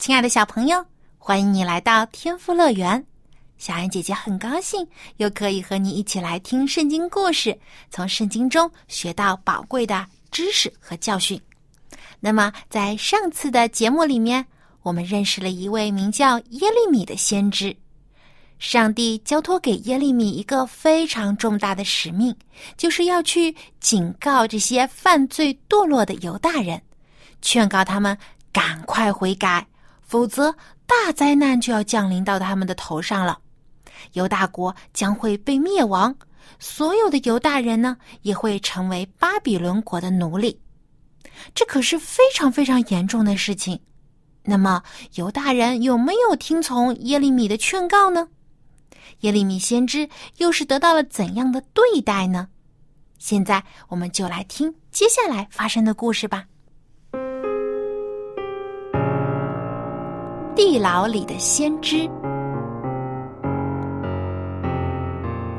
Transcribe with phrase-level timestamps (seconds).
[0.00, 0.82] 亲爱的小朋友，
[1.18, 3.04] 欢迎你来到天赋乐园。
[3.58, 4.84] 小安姐姐很高兴
[5.18, 7.56] 又可以和你一起来听圣经故事，
[7.90, 11.38] 从圣经中学到宝贵的知识和教训。
[12.18, 14.42] 那么，在上次的节目里面，
[14.80, 17.76] 我们认识了一位名叫耶利米的先知。
[18.58, 22.34] 上帝交托给耶利米一个非常重大的使命，
[22.74, 26.80] 就是要去警告这些犯罪堕落的犹大人，
[27.42, 28.16] 劝告他们
[28.50, 29.66] 赶快悔改。
[30.10, 30.52] 否则，
[30.86, 33.38] 大灾难就要降临到他们的头上了。
[34.14, 36.12] 犹大国将会被灭亡，
[36.58, 40.60] 所有的犹大人呢，也会成为巴比伦国的奴隶。
[41.54, 43.78] 这可是非常非常严重的事情。
[44.42, 44.82] 那么，
[45.14, 48.26] 犹大人有没有听从耶利米的劝告呢？
[49.20, 52.48] 耶利米先知又是得到了怎样的对待呢？
[53.20, 56.46] 现在，我们就来听接下来发生的故事吧。
[60.62, 62.06] 地牢里的先知。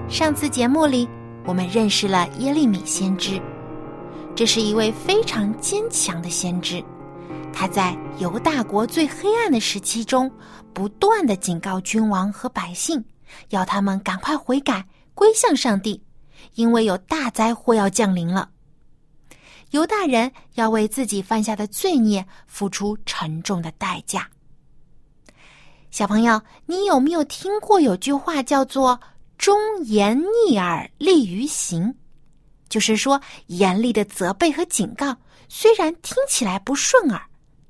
[0.08, 1.10] 上次节目里，
[1.44, 3.42] 我们认识了耶利米先知，
[4.36, 6.84] 这是一位非常坚强的先知。
[7.52, 10.32] 他在犹大国最黑暗的时期中，
[10.72, 13.04] 不断的警告君王和百姓，
[13.50, 14.86] 要他们赶快悔改，
[15.16, 16.00] 归向上帝，
[16.54, 18.48] 因为有大灾祸要降临了。
[19.72, 24.30] 犹大人要为自己犯下的罪孽付出沉重的代价。
[25.92, 28.98] 小朋友，你有没有听过有句话叫做
[29.38, 31.94] “忠言逆耳利于行”？
[32.70, 35.14] 就是说，严厉的责备和警告
[35.50, 37.22] 虽然听起来不顺耳，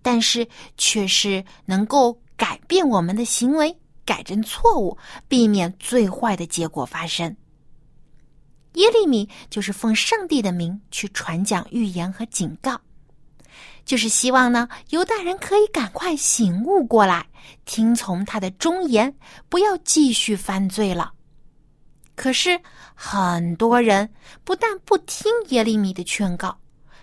[0.04, 4.96] 但是却是能够改变我们的行为，改正错误，
[5.28, 7.36] 避免最坏的结果发生。
[8.74, 12.80] 耶利米就是奉上帝的名去传讲预言和警告。
[13.86, 17.28] 就是希望呢，犹大人可以赶快醒悟过来，
[17.66, 19.14] 听从他的忠言，
[19.50, 21.12] 不要继续犯罪了。
[22.16, 22.60] 可是
[22.94, 24.10] 很多人
[24.44, 26.58] 不但不听耶利米的劝告，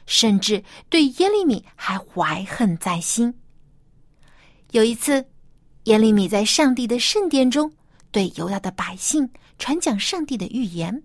[0.06, 3.34] 甚至对耶利米还怀恨在心。
[4.70, 5.26] 有一次，
[5.84, 7.72] 耶利米在上帝的圣殿中
[8.10, 9.28] 对犹大的百姓
[9.58, 11.02] 传讲上帝的预言，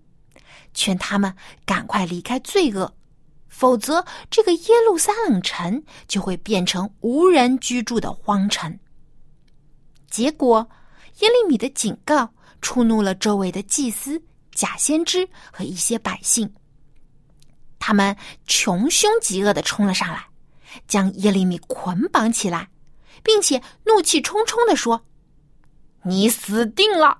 [0.74, 1.34] 劝他们
[1.66, 2.94] 赶快离开罪恶。
[3.56, 8.76] 否则，这个耶路撒冷城就会变成无人居住的荒城。
[10.10, 10.68] 结果，
[11.20, 12.28] 耶利米的警告
[12.60, 14.20] 触怒了周围的祭司、
[14.52, 16.52] 假先知和一些百姓，
[17.78, 20.26] 他们穷凶极恶的冲了上来，
[20.88, 22.68] 将耶利米捆绑起来，
[23.22, 25.00] 并且怒气冲冲的说
[26.02, 27.18] ：“你死定了！”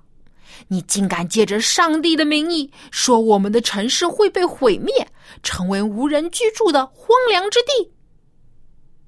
[0.67, 5.07] 你竟敢借着上帝的名义说我们的城市会被毁灭，
[5.45, 7.93] 成为无人居住的荒凉之地？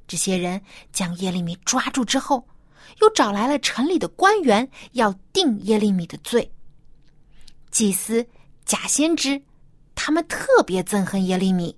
[0.07, 0.61] 这些人
[0.93, 2.47] 将耶利米抓住之后，
[3.01, 6.49] 又找来了城里的官员，要定耶利米的罪。
[7.71, 8.25] 祭司、
[8.63, 9.41] 假先知，
[9.95, 11.75] 他们特别憎恨耶利米，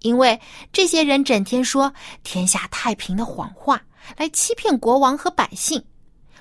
[0.00, 0.38] 因为
[0.72, 3.82] 这些人整天说天下太平的谎话，
[4.18, 5.82] 来欺骗国王和百姓，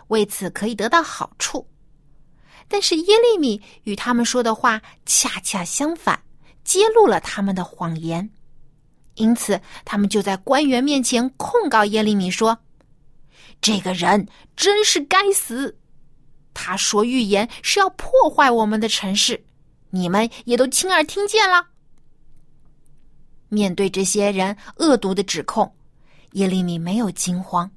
[0.07, 1.65] 为此可以得到好处。
[2.67, 6.21] 但是耶利米与他们说的话恰恰相反，
[6.65, 8.29] 揭露了他们的谎言，
[9.13, 12.57] 因此他们就在官员面前控告耶利米说
[13.61, 14.27] ：“这个人
[14.57, 15.77] 真是该死！
[16.53, 19.45] 他说预言是要破坏我们的城市，
[19.91, 21.67] 你们也都亲耳听见了。”
[23.47, 25.71] 面对这些人恶毒的指控，
[26.31, 27.71] 耶利米没有惊慌，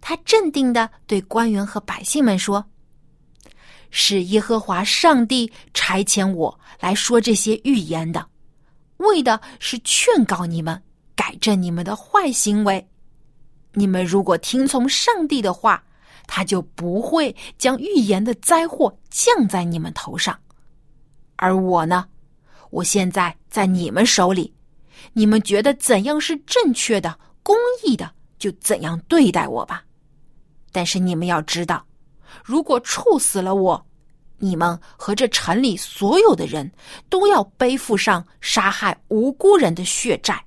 [0.00, 2.64] 他镇定的对官员和百姓们说。
[3.92, 8.26] 是耶和华上帝差遣我来说这些预言的，
[8.96, 10.82] 为的是劝告你们
[11.14, 12.84] 改正你们的坏行为。
[13.74, 15.82] 你们如果听从上帝的话，
[16.26, 20.38] 他就不会将预言的灾祸降在你们头上。
[21.36, 22.06] 而我呢，
[22.70, 24.52] 我现在在你们手里，
[25.12, 27.54] 你们觉得怎样是正确的、公
[27.84, 29.84] 义的，就怎样对待我吧。
[30.70, 31.84] 但是你们要知道。
[32.44, 33.86] 如果处死了我，
[34.38, 36.70] 你们和这城里所有的人
[37.08, 40.44] 都要背负上杀害无辜人的血债，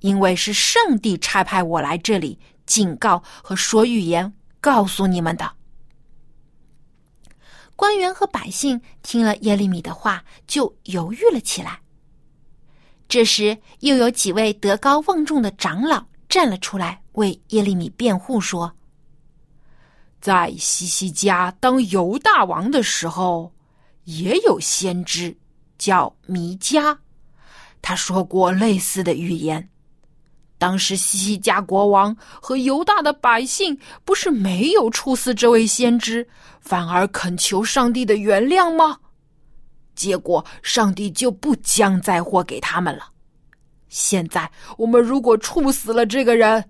[0.00, 5.50] 因为是上帝差派我来这里警告和说预言，告诉你们的。”
[7.74, 11.80] 官员和百姓听了耶利米的话，就犹豫了起来。
[13.08, 18.72] 这时，又有几位德高望重的长老站了出来，为耶利米辩护说
[20.20, 23.52] ：“在西西家当犹大王的时候，
[24.04, 25.36] 也有先知
[25.78, 26.96] 叫弥迦，
[27.80, 29.68] 他说过类似的预言。
[30.58, 36.26] 当时西西家国王和犹大的百姓不是没有处死这位先知，
[36.60, 38.98] 反而恳求上帝的原谅吗？”
[39.94, 43.10] 结果，上帝就不将灾祸给他们了。
[43.88, 46.68] 现在，我们如果处死了这个人，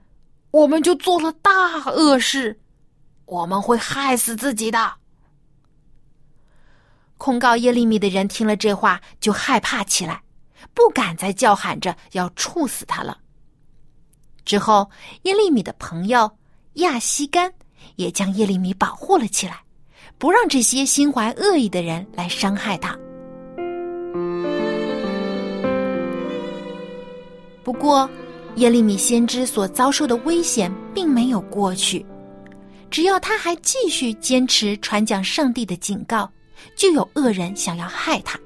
[0.50, 2.60] 我们就做了大恶事，
[3.26, 4.94] 我们会害死自己的。
[7.18, 10.22] 控告耶利米的人听了这话，就害怕起来，
[10.74, 13.18] 不敢再叫喊着要处死他了。
[14.44, 14.88] 之后，
[15.22, 16.30] 耶利米的朋友
[16.74, 17.52] 亚西干
[17.96, 19.60] 也将耶利米保护了起来，
[20.18, 22.96] 不让这些心怀恶意的人来伤害他。
[27.64, 28.08] 不过，
[28.56, 32.06] 耶利米先知所遭受的危险并没有过去。
[32.90, 36.30] 只要他还继续坚持传讲上帝的警告，
[36.76, 38.38] 就有恶人想要害他。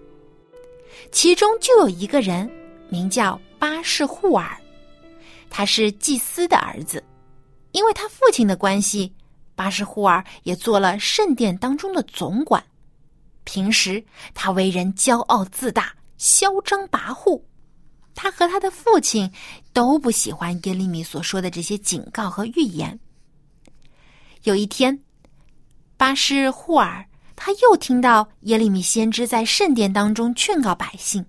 [1.12, 2.50] 其中就有一个人，
[2.88, 4.56] 名叫巴士护尔，
[5.48, 7.02] 他是祭司的儿子。
[7.72, 9.12] 因为他父亲的关系，
[9.54, 12.62] 巴士护尔也做了圣殿当中的总管。
[13.44, 14.02] 平时
[14.34, 17.40] 他为人骄傲自大，嚣张跋扈。
[18.14, 19.31] 他和他的父亲
[19.72, 22.98] 都不喜欢耶利米所说的这些警告和预言。
[24.44, 25.02] 有一天，
[25.96, 27.06] 巴士霍尔
[27.37, 31.26] 他又听到耶利米先知在圣殿当中劝告百姓，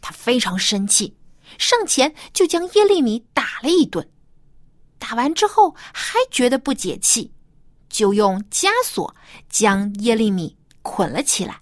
[0.00, 1.16] 他非常生气，
[1.58, 4.06] 上前就将耶利米打了一顿。
[4.98, 7.32] 打完之后还觉得不解气，
[7.88, 9.14] 就用枷锁
[9.48, 11.60] 将耶利米捆了起来。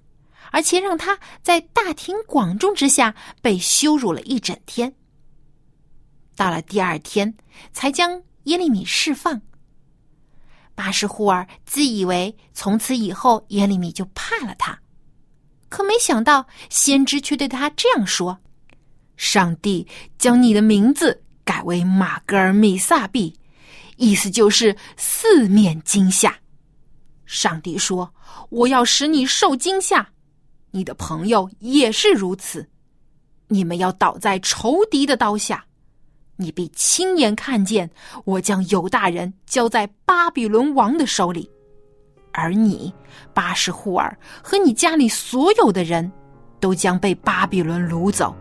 [0.51, 3.13] 而且让他在大庭广众之下
[3.43, 4.95] 被羞辱了一整天。
[6.37, 7.37] 到了第二天，
[7.73, 9.43] 才将耶利米释放。
[10.75, 14.79] 巴什忽尔自以为从此以后耶利米就怕了他，
[15.69, 18.39] 可没想到先知却对他这样说
[19.17, 19.87] ：“上帝
[20.19, 23.39] 将你的名字改为马格尔米萨比，
[23.97, 26.37] 意思就是四面惊吓。
[27.27, 28.13] 上帝说：
[28.51, 30.09] 我要使你受惊吓。”
[30.73, 32.69] 你的朋友也是如此，
[33.47, 35.65] 你们要倒在仇敌的刀下。
[36.37, 37.89] 你必亲眼看见
[38.25, 41.49] 我将犹大人交在巴比伦王的手里，
[42.33, 42.93] 而你
[43.33, 46.11] 巴什户尔和你家里所有的人
[46.59, 48.35] 都将被巴比伦掳走，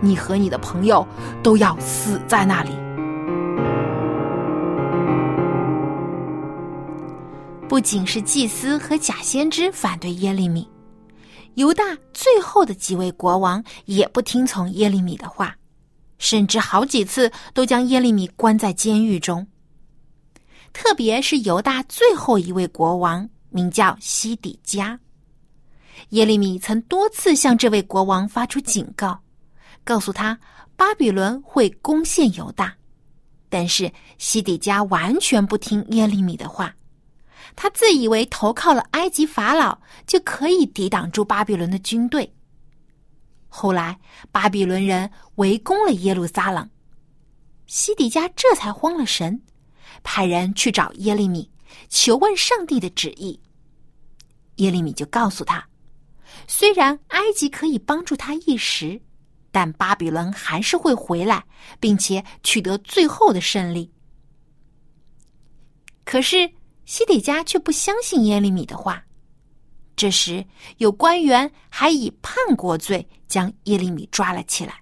[0.00, 1.06] 你和你的朋友
[1.42, 2.70] 都要死在那里。
[7.68, 10.66] 不仅是祭司和假先知反对耶利米。
[11.56, 11.84] 犹大
[12.14, 15.54] 最后的几位国王也不听从耶利米的话，
[16.18, 19.46] 甚至好几次都将耶利米关在监狱中。
[20.72, 24.98] 特别是犹大最后一位国王，名叫西底加。
[26.10, 29.18] 耶利米曾多次向这位国王发出警告，
[29.82, 30.38] 告诉他
[30.76, 32.72] 巴比伦会攻陷犹大，
[33.48, 36.74] 但是西底加完全不听耶利米的话。
[37.56, 39.76] 他自以为投靠了埃及法老
[40.06, 42.30] 就可以抵挡住巴比伦的军队。
[43.48, 43.98] 后来
[44.30, 46.68] 巴比伦人围攻了耶路撒冷，
[47.66, 49.42] 西底家这才慌了神，
[50.02, 51.50] 派人去找耶利米，
[51.88, 53.40] 求问上帝的旨意。
[54.56, 55.66] 耶利米就告诉他，
[56.46, 59.00] 虽然埃及可以帮助他一时，
[59.50, 61.44] 但巴比伦还是会回来，
[61.80, 63.90] 并且取得最后的胜利。
[66.04, 66.50] 可是。
[66.88, 69.04] 西底家却不相信耶利米的话。
[69.98, 74.80] 这时，有官员还以叛国罪将耶利米抓了起来，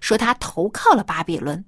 [0.00, 1.64] 说他投靠了巴比伦。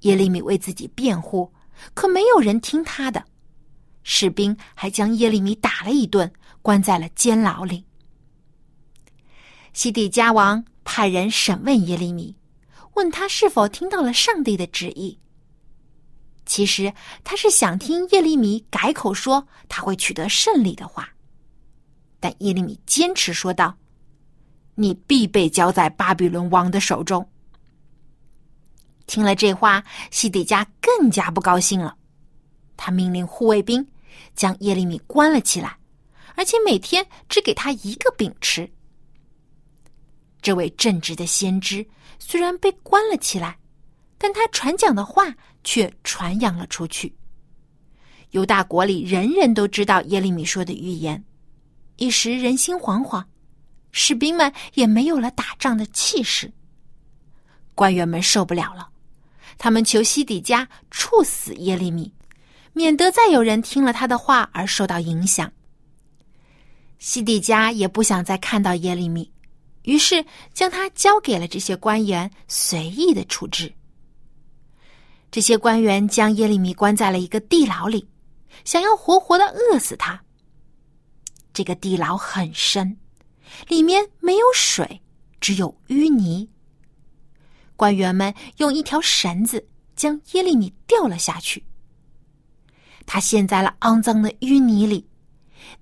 [0.00, 1.52] 耶利米为自己辩护，
[1.92, 3.22] 可没有人听他的。
[4.02, 7.84] 士兵还将耶利米打了一顿，关在了监牢里。
[9.74, 12.34] 西底家王派人审问耶利米，
[12.94, 15.20] 问他是否听到了上帝的旨意。
[16.46, 16.90] 其实
[17.22, 21.06] 他是想听耶利米改口说他会取得胜利的话，
[22.20, 23.76] 但耶利米坚持说道
[24.76, 27.26] ：“你必被交在巴比伦王的手中。”
[29.06, 31.96] 听了这话，西底家更加不高兴了。
[32.76, 33.84] 他命令护卫兵
[34.36, 35.76] 将耶利米关了起来，
[36.36, 38.70] 而且每天只给他一个饼吃。
[40.40, 41.84] 这位正直的先知
[42.18, 43.58] 虽然被关了起来，
[44.16, 45.34] 但他传讲的话
[45.64, 47.14] 却传扬了出去。
[48.30, 51.22] 犹大国里人人都知道耶利米说的预言，
[52.00, 53.22] 一时人心惶惶，
[53.92, 56.50] 士兵们也没有了打仗的气势。
[57.74, 58.88] 官员们受不了了，
[59.58, 62.10] 他们求西底家处死耶利米，
[62.72, 65.52] 免得再有人听了他的话而受到影响。
[66.98, 69.30] 西底家也不想再看到耶利米，
[69.82, 73.70] 于是将他交给了这些官员随意的处置。
[75.30, 78.08] 这些官员将耶利米关在了一个地牢里。
[78.64, 80.18] 想要活活的饿死他。
[81.52, 82.96] 这个地牢很深，
[83.68, 85.00] 里面没有水，
[85.40, 86.48] 只有淤泥。
[87.76, 89.66] 官员们用一条绳子
[89.96, 91.64] 将耶利米吊了下去。
[93.06, 95.08] 他陷在了肮脏的淤泥里，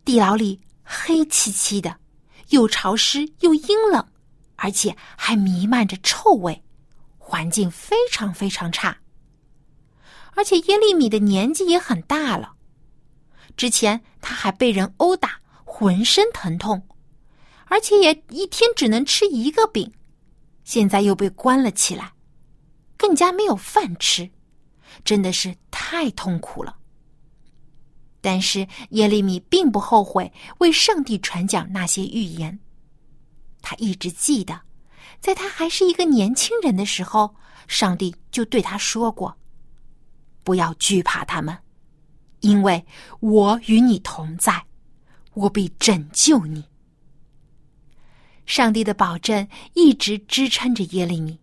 [0.04, 1.98] 地牢里黑漆漆的，
[2.48, 4.06] 又潮湿又阴冷，
[4.56, 6.62] 而且还弥漫着臭味，
[7.18, 8.96] 环境非常非常差。
[10.34, 12.52] 而且耶利米的年纪也很大了。
[13.56, 16.82] 之前他还被人殴打，浑身疼痛，
[17.66, 19.92] 而且也一天只能吃一个饼。
[20.64, 22.14] 现在又被关了起来，
[22.96, 24.28] 更加没有饭吃，
[25.04, 26.76] 真的是太痛苦了。
[28.20, 32.58] 但是耶利米并不后悔为上帝传讲那些预言，
[33.62, 34.60] 他一直记得，
[35.20, 37.36] 在他还是一个年轻人的时候，
[37.68, 39.36] 上帝就对他说过
[40.42, 41.56] ：“不要惧怕他们。”
[42.40, 42.84] 因为
[43.20, 44.64] 我与你同在，
[45.38, 46.64] 我必拯救你。
[48.44, 51.38] 上帝的保证一直支撑着耶利米，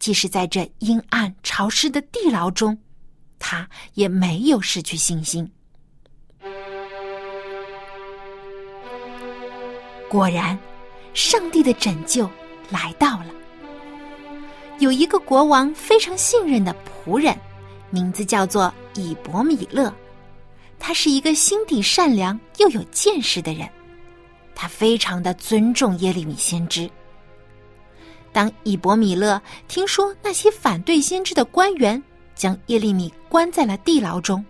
[0.00, 2.76] 即使在这阴暗潮湿的地牢中，
[3.38, 5.48] 他也没有失去信心。
[10.08, 10.58] 果然，
[11.12, 12.28] 上帝的拯救
[12.68, 13.26] 来到了。
[14.80, 16.74] 有一个国王非常信任的
[17.06, 17.38] 仆人，
[17.90, 19.94] 名字叫做以伯米勒。
[20.86, 23.66] 他是一个心地善良又有见识的人，
[24.54, 26.90] 他非常的尊重耶利米先知。
[28.34, 32.00] 当以伯米勒听说那些反对先知的官员
[32.34, 34.44] 将耶利米关在了地牢中，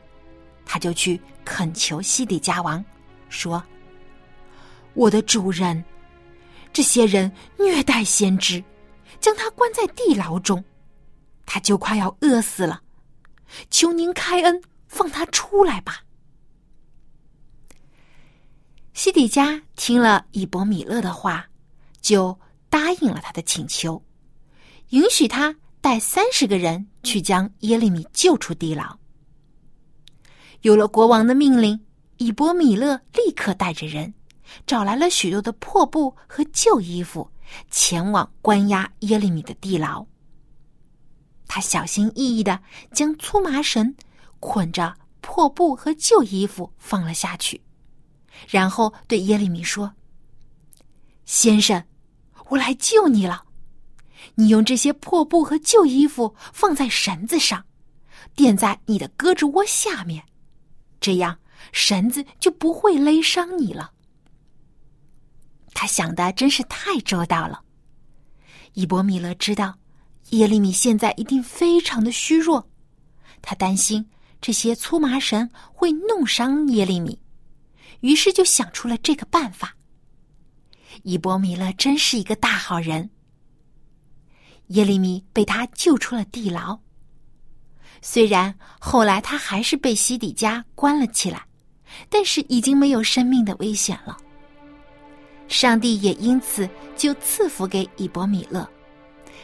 [0.66, 2.84] 他就去恳求西底家王，
[3.28, 3.62] 说
[4.94, 5.84] ：“我的主人，
[6.72, 8.60] 这些人虐待先知，
[9.20, 10.64] 将他关在地牢中，
[11.46, 12.82] 他就快要饿死了，
[13.70, 16.00] 求您开恩，放他出来吧。”
[18.94, 21.44] 西底家听了以伯米勒的话，
[22.00, 22.38] 就
[22.70, 24.00] 答应了他的请求，
[24.90, 28.96] 允许他带三十个人去将耶利米救出地牢。
[30.62, 31.78] 有了国王的命令，
[32.18, 34.14] 以伯米勒立刻带着人，
[34.64, 37.28] 找来了许多的破布和旧衣服，
[37.72, 40.06] 前往关押耶利米的地牢。
[41.48, 43.92] 他小心翼翼的将粗麻绳
[44.38, 47.60] 捆着破布和旧衣服放了下去。
[48.48, 49.92] 然后对耶利米说
[51.24, 51.84] ：“先生，
[52.48, 53.44] 我来救你了。
[54.36, 57.64] 你用这些破布和旧衣服放在绳子上，
[58.34, 60.24] 垫在你的胳肢窝下面，
[61.00, 61.38] 这样
[61.72, 63.92] 绳子就不会勒伤你了。”
[65.74, 67.62] 他想的真是太周到了。
[68.74, 69.76] 伊伯米勒知道
[70.30, 72.68] 耶利米现在一定非常的虚弱，
[73.42, 74.08] 他担心
[74.40, 77.18] 这些粗麻绳会弄伤耶利米。
[78.04, 79.74] 于是就想出了这个办法。
[81.04, 83.08] 以波米勒真是一个大好人。
[84.68, 86.78] 耶利米被他救出了地牢。
[88.02, 91.46] 虽然后来他还是被西底家关了起来，
[92.10, 94.18] 但是已经没有生命的危险了。
[95.48, 96.68] 上帝也因此
[96.98, 98.68] 就赐福给以波米勒，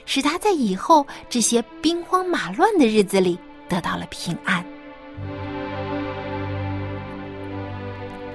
[0.05, 3.39] 使他在以后这些兵荒马乱的日子里
[3.71, 4.63] 得到了平安。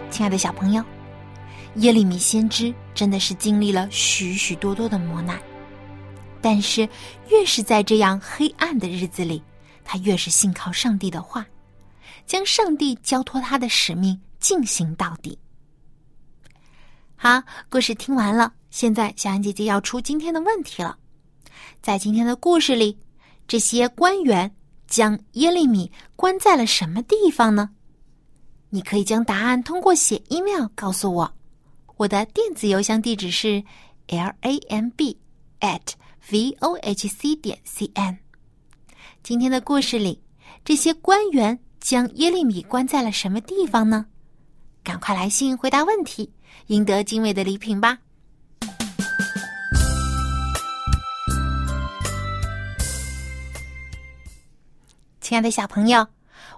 [0.09, 0.83] 亲爱的小朋友，
[1.75, 5.37] 耶利米先知真的是经历了许许多多的磨难，
[6.41, 6.87] 但是
[7.29, 9.43] 越是在这样黑暗的日子里，
[9.83, 11.45] 他越是信靠上帝的话，
[12.25, 15.37] 将上帝交托他的使命进行到底。
[17.17, 20.97] 好，故事听完了，现在小安姐姐要出今天的问题了。
[21.81, 22.97] 在今天的故事里，
[23.47, 24.55] 这些官员
[24.87, 27.71] 将耶利米关在了什么地方呢？
[28.75, 31.33] 你可以将答案通过写 email 告诉我，
[31.95, 33.63] 我的电子邮箱地址是
[34.07, 35.17] l a m b
[35.61, 35.93] at
[36.29, 38.17] v o h c 点 c n。
[39.23, 40.21] 今天的故事里，
[40.65, 44.07] 这些官员将耶利米关在了什么地方呢？
[44.83, 46.29] 赶快来信回答问题，
[46.67, 47.99] 赢得精美的礼品吧！
[55.21, 56.05] 亲爱的小朋友，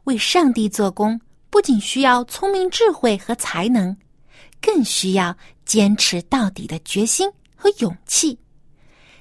[0.05, 1.21] 为上帝做工
[1.57, 3.97] 不仅需要聪明智慧和才能，
[4.61, 5.35] 更需要
[5.65, 8.37] 坚持到底的决心和勇气。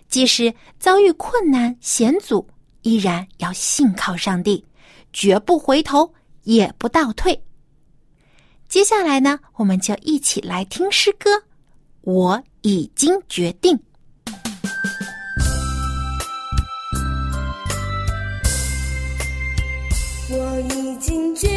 [0.07, 2.47] 即使遭遇困难险阻，
[2.83, 4.63] 依然要信靠上帝，
[5.15, 6.13] 绝不回头，
[6.43, 7.43] 也不倒退。
[8.69, 11.31] 接下来呢，我们就一起来听诗歌。
[12.03, 13.81] 我已经决定。
[20.29, 21.56] 我已经决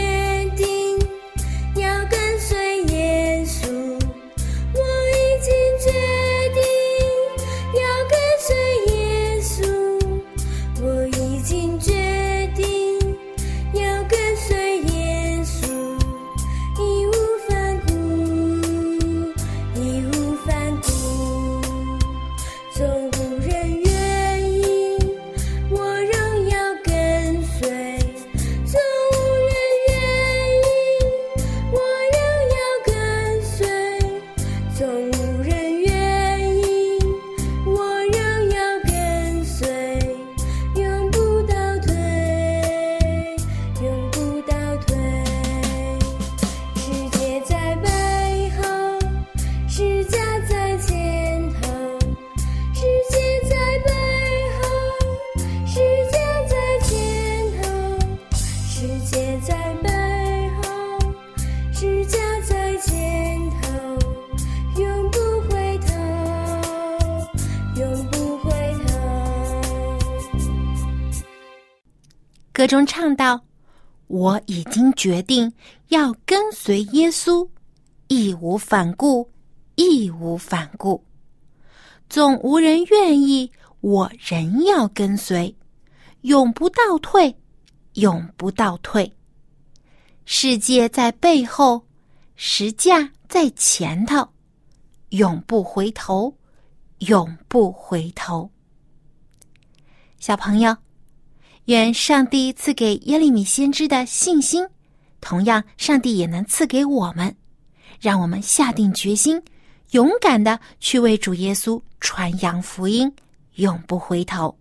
[72.69, 73.43] 中唱道
[74.05, 75.51] ：“我已经决定
[75.87, 77.49] 要跟随耶稣，
[78.09, 79.27] 义无反顾，
[79.73, 81.03] 义无反顾。
[82.11, 83.51] 总无人愿意，
[83.81, 85.55] 我仍要跟随，
[86.21, 87.35] 永不倒退，
[87.93, 89.11] 永不倒退。
[90.25, 91.83] 世界在背后，
[92.35, 94.29] 实价在前头，
[95.09, 96.31] 永不回头，
[96.99, 98.47] 永不回头。”
[100.21, 100.77] 小朋友。
[101.69, 104.67] 愿上帝赐给耶利米先知的信心，
[105.21, 107.35] 同样，上帝也能赐给我们，
[108.01, 109.39] 让我们下定决心，
[109.91, 113.13] 勇敢的去为主耶稣传扬福音，
[113.57, 114.57] 永不回头。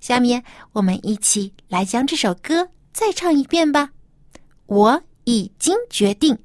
[0.00, 0.40] 下面，
[0.70, 3.90] 我们一起来将这首歌再唱一遍吧。
[4.66, 6.38] 我已经决定。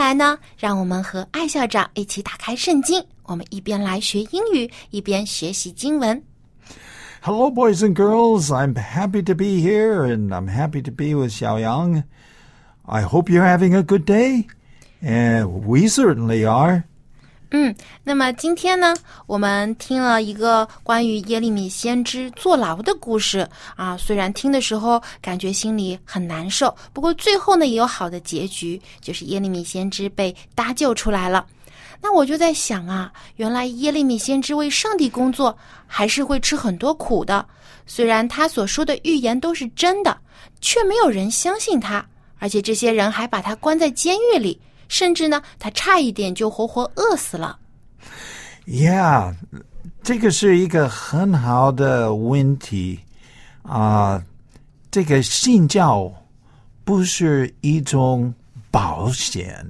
[0.00, 6.22] 来呢，让我们和艾校长一起打开圣经，我们一边来学英语，一边学习经文。
[7.22, 8.48] Hello, boys and girls.
[8.48, 12.04] I'm happy to be here, and I'm happy to be with Xiaoyang.
[12.84, 14.46] I hope you're having a good day,
[15.02, 16.84] and we certainly are.
[17.53, 18.95] 嗯，那么今天呢，
[19.27, 23.97] 我们听了一个关于耶利米先知坐牢的故事啊。
[23.97, 31.45] 虽然听的时候感觉心里很难受，不过最后呢也有好的结局，就是耶利米先知被搭救出来了。
[32.01, 37.45] 那我就在想啊，原来耶利米先知为上帝工作，还是会吃很多苦的。
[37.85, 40.17] 虽然他所说的预言都是真的，
[40.61, 42.05] 却没有人相信他，
[42.39, 44.57] 而且这些人还把他关在监狱里。
[44.91, 47.57] 甚至呢，他差一点就活活饿死了。
[48.67, 49.33] Yeah,
[50.03, 52.99] 这个是一个很好的问题
[53.63, 54.21] 啊。
[54.91, 56.13] 这个信教
[56.83, 58.33] 不是一种
[58.69, 59.65] 保险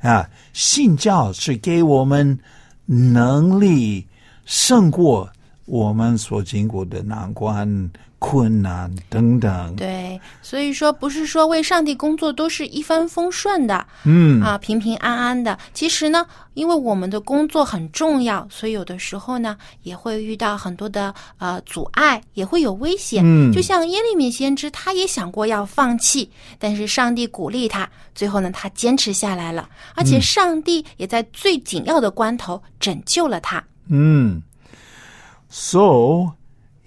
[0.00, 2.38] 啊，信教是给我们
[2.86, 4.06] 能力
[4.44, 5.28] 胜过
[5.64, 7.90] 我们所经过的难关、
[8.22, 9.74] 困难等等。
[9.74, 15.58] 对，所以说不是说为上帝工作都是一帆风顺的，嗯啊，平平安安的。
[15.74, 23.24] 其实呢，因为我们的工作很重要，所以有的时候呢，也会遇到很多的呃阻碍，也会有危险。
[23.26, 26.30] 嗯就像耶利米先知，他也想过要放弃，
[26.60, 33.62] 但是上帝鼓励他，最后呢，他坚持下来了，而且上帝也在最紧要的关头拯救了他。
[33.88, 34.40] 嗯。
[35.50, 36.30] So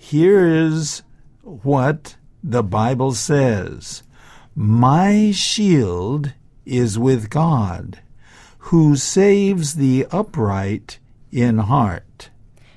[0.01, 0.99] here's
[1.44, 4.02] what the Bible says
[4.54, 6.32] My shield
[6.66, 7.98] is with God,
[8.58, 10.98] who saves the upright
[11.30, 12.02] in heart.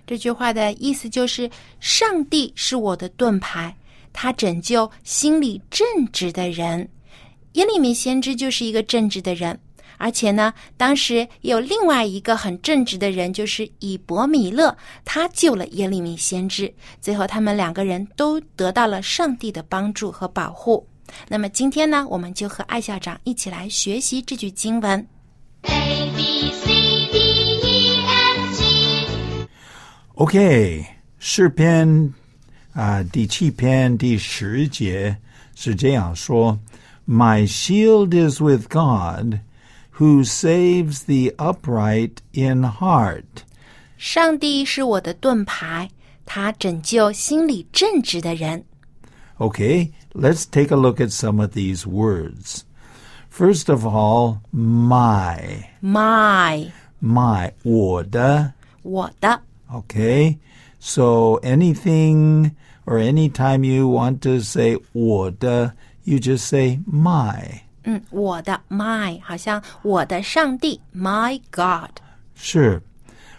[0.06, 3.76] 这句话的意思就是，上帝是我的盾牌，
[4.12, 6.88] 他拯救心里正直的人。
[7.54, 9.60] 耶利米先知就是一个正直的人，
[9.99, 16.73] 而且呢，当时也有另外一个很正直的人，就是以伯米勒，他救了耶利米先知。
[17.01, 20.87] 最后，他们两个人都得到了上帝的帮助和保护。
[21.29, 25.07] 那么今天呢，我们就和艾校长一起来学习这句经文。
[25.63, 26.69] A B C
[27.11, 27.19] D
[27.63, 29.49] E F G
[30.15, 30.87] OK，
[31.19, 32.15] 诗篇
[32.73, 35.17] 啊、第七篇第十节
[35.57, 36.57] 是这样说
[37.09, 39.41] ：“My shield is with God,
[40.00, 43.44] who saves the upright in heart。
[43.98, 45.90] 上帝是我的盾牌，
[46.26, 48.66] 他拯救心里正直的人。
[49.38, 52.64] Okay, let's take a look at some of these words.
[53.30, 60.38] First of all, my, My， my, 我的我的 Okay,
[60.80, 62.52] so anything
[62.86, 67.62] or anytime you want to say 我的, you just say my.
[67.84, 72.00] 嗯，我的 my 好像我的上帝，My God。
[72.38, 72.82] Sure.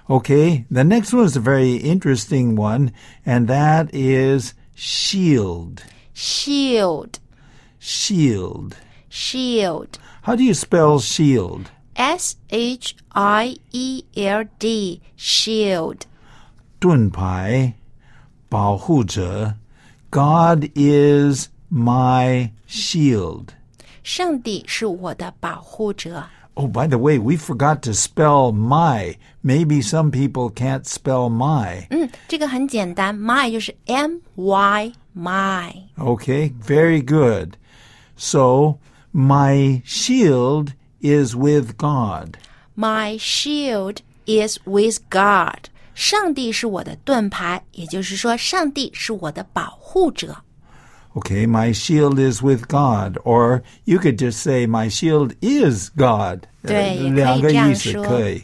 [0.07, 2.91] Okay, the next one is a very interesting one,
[3.25, 5.83] and that is shield.
[6.13, 7.19] Shield,
[7.79, 8.75] Shield.
[9.09, 11.71] shield, How do you spell shield?
[11.97, 16.03] S H I E L D, shield.
[16.79, 17.73] 盾牌,
[18.51, 19.55] 保护者.
[20.11, 23.49] God is my shield.
[24.09, 26.25] 上帝是我的保护者。
[26.57, 29.17] Oh, by the way, we forgot to spell my.
[29.43, 31.87] Maybe some people can't spell my.
[31.91, 35.73] 嗯，这个很简单，my 就是 M Y my。
[35.97, 37.55] Okay, very good.
[38.17, 38.79] So,
[39.13, 40.69] my shield
[41.01, 42.37] is with God.
[42.77, 45.71] My shield is with God。
[45.97, 50.37] 上帝是我的盾牌，也就是说，上帝是我的保护者。
[51.19, 53.19] Okay, my shield is with God.
[53.25, 56.47] Or you could just say, my shield is God.
[56.63, 58.05] 对，也可以两个意思，这样说。
[58.05, 58.43] 可以。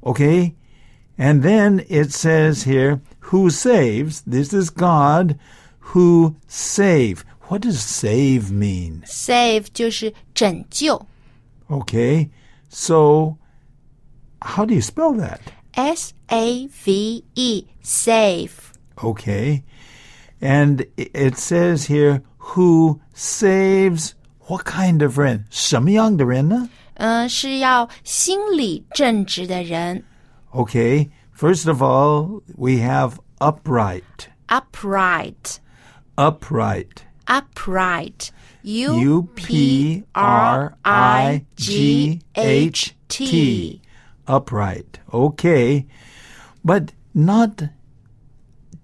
[0.00, 0.54] Okay,
[1.16, 4.22] and then it says here, who saves?
[4.22, 5.36] This is God
[5.92, 7.24] who save.
[7.48, 9.02] What does save mean?
[9.06, 11.06] Save 就是拯救
[11.68, 12.30] Okay,
[12.68, 13.36] so
[14.40, 15.40] how do you spell that?
[15.72, 18.50] ，S A V E save。
[18.96, 19.62] Okay,
[20.42, 22.22] and i- it says here,
[22.54, 24.12] who saves
[24.48, 25.44] what kind of 人？
[25.50, 26.68] 什么样的人呢？
[26.94, 30.02] 嗯，是要心里正直的人
[30.52, 34.02] Okay, first of all, we have upright.
[34.48, 35.58] ，upright。
[36.16, 37.04] Upright.
[37.26, 38.30] upright.
[38.62, 43.26] U U P P R R I I G G H H T.
[43.26, 43.80] T.
[44.26, 44.98] Upright.
[45.12, 45.86] Okay,
[46.64, 47.68] but not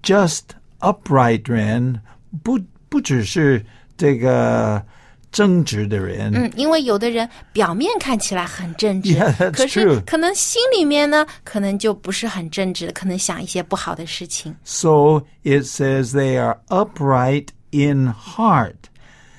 [0.03, 2.01] just upright 人，
[2.43, 3.65] 不不只是
[3.97, 4.85] 这个
[5.33, 6.33] 正直的人。
[6.35, 10.05] 嗯，因为有的人表面看起来很正直 Yeah, that's 可是 true.
[10.05, 14.55] 可能心里面呢，可能就不是很正直，可能想一些不好的事情。
[14.65, 18.75] So it says they are upright in heart.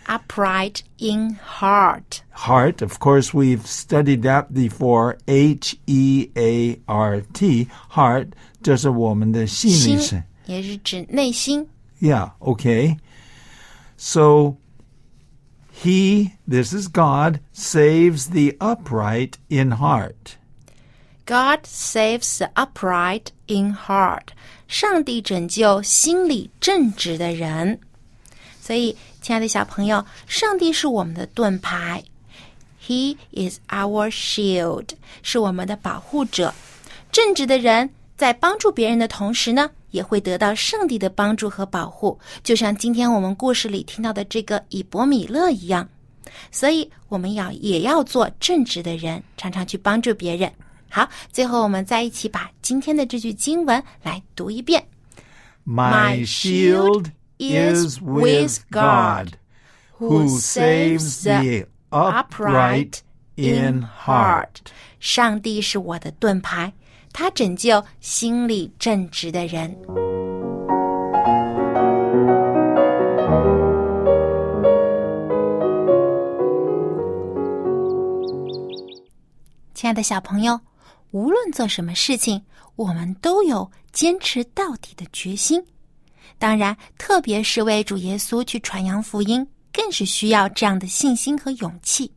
[0.08, 2.20] Upright in heart.
[2.32, 5.18] Heart, of course, we've studied that before.
[5.26, 7.68] H E A R T.
[7.92, 8.28] Heart
[8.62, 11.68] 这是我们的心里心是 也是指内心。
[12.02, 12.98] Yeah, okay.
[13.98, 14.58] So
[15.84, 20.36] he, this is God, saves the upright in heart.
[21.26, 24.28] God saves the upright in heart.
[24.68, 27.80] 上帝拯救心里正直的人。
[28.62, 32.04] 所以，亲爱的小朋友，上帝是我们的盾牌，
[32.86, 34.90] He is our shield，
[35.24, 36.54] 是我们的保护者。
[37.12, 45.89] 正直的人在帮助别人的同时呢， 也会得到上帝的帮助和保护，就像今天我们故事里听到的这个以伯米勒一样。
[46.51, 50.51] 所以，我们要也要做正直的人，常常去帮助别人。
[50.89, 54.85] 好，最后我们再一起把今天的这句经文来读一遍。
[55.65, 59.35] My shield is with God,
[59.99, 62.99] who saves the upright
[63.37, 64.49] in heart.
[64.99, 66.73] 上帝是我的盾牌，
[67.13, 69.77] 他拯救心里正直的人。
[79.75, 80.61] 亲爱的小朋友，
[81.11, 82.43] 无论做什么事情，
[82.77, 85.63] 我们都有坚持到底的决心。
[86.39, 92.13] 当然，特别是为主耶稣去传扬福音，更是需要这样的信心和勇气。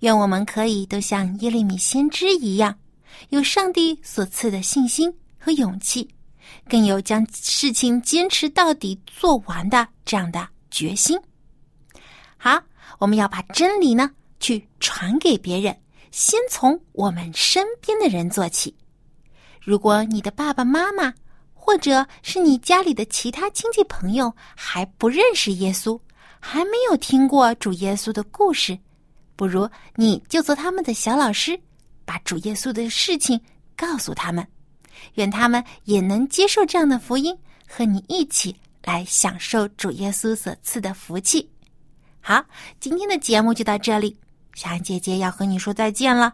[0.00, 2.76] 愿我们可以都像耶利米先知一样，
[3.28, 6.08] 有上帝所赐的信心和勇气，
[6.68, 11.18] 更有将事情坚持到底做完的这样的决心。
[12.36, 12.62] 好，
[12.98, 15.76] 我们要把真理呢去传给别人，
[16.10, 18.74] 先从我们身边的人做起。
[19.60, 21.12] 如果你的爸爸妈妈，
[21.52, 25.98] 或者是你家里的其他亲戚朋友还不认识耶稣，
[26.38, 28.78] 还没有听过主耶稣的故事，
[29.34, 31.58] 不如你就做他们的小老师，
[32.06, 33.38] 把主耶稣的事情
[33.76, 34.46] 告诉他们，
[35.14, 37.36] 愿他们也能接受这样的福音，
[37.68, 41.50] 和你一起来享受主耶稣所赐的福气。
[42.20, 42.42] 好，
[42.80, 44.16] 今天的节目就到这里，
[44.54, 46.32] 小安姐姐要和你说再见了，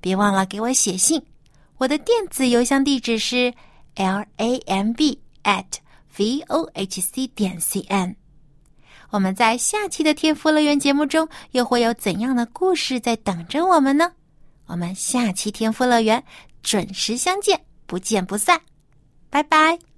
[0.00, 1.20] 别忘了给我写信，
[1.78, 3.52] 我的电子邮箱地址是
[3.96, 5.64] l a m b at
[6.16, 8.14] v o h c 点 c n。
[9.10, 14.12] 我们在下期的天赋乐园节目中又会有怎样的故事在等着我们呢？
[14.66, 16.22] 我们下期天赋乐园
[16.62, 18.60] 准时相见，不见不散，
[19.30, 19.93] 拜拜。